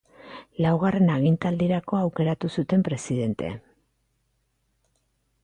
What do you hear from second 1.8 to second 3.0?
aukeratu zuten